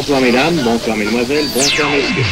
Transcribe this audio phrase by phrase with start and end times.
[0.00, 2.24] Bonsoir mesdames, bonsoir mesdemoiselles, bonsoir messieurs.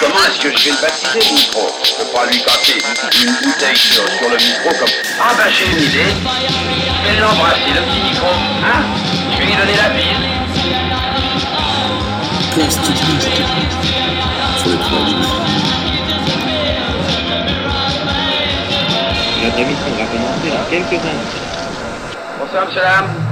[0.00, 1.60] Comment est-ce que je vais le baptiser, le micro?
[1.84, 2.78] Je peux pas lui casser
[3.22, 4.88] une bouteille sur, sur le micro comme...
[5.20, 6.08] Ah ben j'ai une idée.
[7.04, 8.28] Je vais l'embrasser, le petit micro.
[8.64, 8.80] Hein?
[9.30, 10.24] Je vais lui donner la bise.
[12.54, 12.96] Plastique.
[14.56, 14.76] Sur le
[19.44, 21.49] Notre émission va commencer dans quelques instants.
[22.52, 23.29] Bonsoir,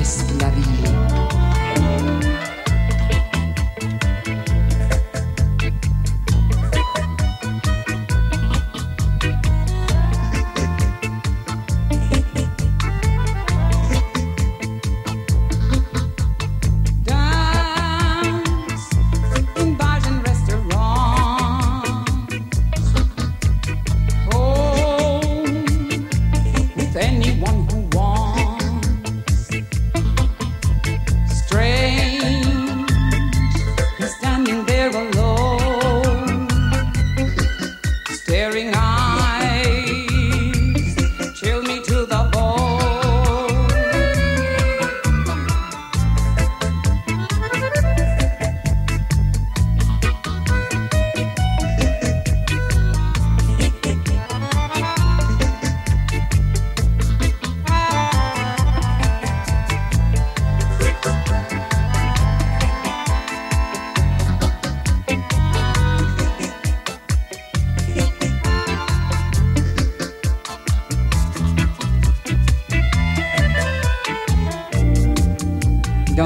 [0.00, 2.49] es la vida.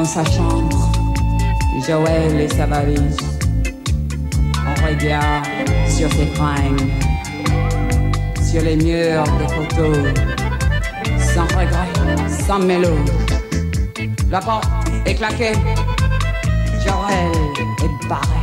[0.05, 0.93] Sa chambre,
[1.87, 3.17] Joël et sa valise.
[4.67, 5.47] On regarde
[5.89, 6.91] sur ses fringues,
[8.43, 9.97] sur les murs de photos,
[11.19, 11.89] sans regret,
[12.47, 12.97] sans mélo.
[14.31, 14.69] La porte
[15.07, 15.53] est claquée,
[16.85, 17.33] Joël
[17.83, 18.34] est barré.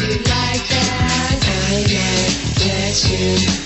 [0.00, 1.30] you like that.
[1.30, 3.63] I can't let you.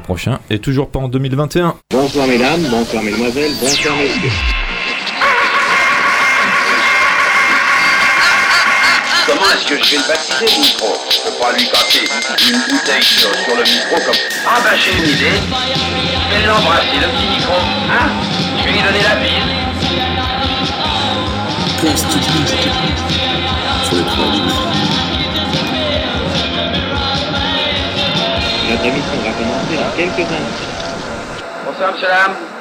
[0.00, 1.74] Prochain et toujours pas en 2021.
[1.90, 4.30] Bonsoir mesdames, bonsoir mesdemoiselles, bonsoir messieurs.
[9.26, 10.88] Comment est-ce que je vais le baptiser le micro?
[11.10, 12.04] Je peux pas lui casser
[12.48, 15.36] une bouteille sur, sur le micro comme Ah bah j'ai une idée.
[16.30, 17.54] Je vais l'embrasser le petit micro.
[17.90, 18.08] Hein?
[18.58, 19.60] Je vais lui donner la bise.
[28.76, 28.82] Trois minutes.
[28.82, 31.44] Notre émission va commencer dans quelques instants.
[31.66, 32.59] Bonsoir, monsieur, dame.